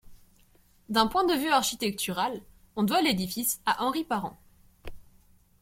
[0.89, 2.41] D'un point de vue architectural,
[2.75, 4.35] on doit l'édifice à Henri Parent.